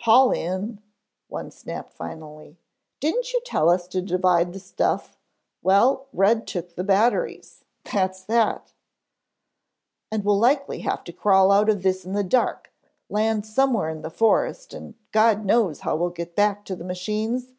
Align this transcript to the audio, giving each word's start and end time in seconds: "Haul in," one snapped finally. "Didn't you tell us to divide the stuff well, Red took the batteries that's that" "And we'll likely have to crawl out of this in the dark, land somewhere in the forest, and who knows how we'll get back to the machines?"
"Haul 0.00 0.32
in," 0.32 0.80
one 1.28 1.52
snapped 1.52 1.92
finally. 1.92 2.58
"Didn't 2.98 3.32
you 3.32 3.40
tell 3.44 3.70
us 3.70 3.86
to 3.86 4.02
divide 4.02 4.52
the 4.52 4.58
stuff 4.58 5.16
well, 5.62 6.08
Red 6.12 6.44
took 6.44 6.74
the 6.74 6.82
batteries 6.82 7.62
that's 7.84 8.24
that" 8.24 8.72
"And 10.10 10.24
we'll 10.24 10.40
likely 10.40 10.80
have 10.80 11.04
to 11.04 11.12
crawl 11.12 11.52
out 11.52 11.68
of 11.68 11.84
this 11.84 12.04
in 12.04 12.14
the 12.14 12.24
dark, 12.24 12.72
land 13.08 13.46
somewhere 13.46 13.88
in 13.88 14.02
the 14.02 14.10
forest, 14.10 14.74
and 14.74 14.94
who 15.14 15.34
knows 15.44 15.78
how 15.78 15.94
we'll 15.94 16.10
get 16.10 16.34
back 16.34 16.64
to 16.64 16.74
the 16.74 16.82
machines?" 16.82 17.52